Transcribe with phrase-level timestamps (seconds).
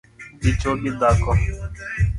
[0.41, 1.31] dichwo gi dhako